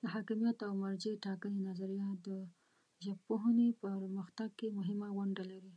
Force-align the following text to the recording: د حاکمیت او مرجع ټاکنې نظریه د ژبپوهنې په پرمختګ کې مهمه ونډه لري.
د 0.00 0.02
حاکمیت 0.14 0.58
او 0.68 0.72
مرجع 0.82 1.14
ټاکنې 1.24 1.60
نظریه 1.68 2.08
د 2.26 2.28
ژبپوهنې 3.04 3.68
په 3.80 3.86
پرمختګ 4.02 4.48
کې 4.58 4.74
مهمه 4.78 5.08
ونډه 5.18 5.44
لري. 5.52 5.74